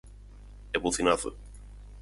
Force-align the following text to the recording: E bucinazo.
E 0.75 0.77
bucinazo. 0.83 1.29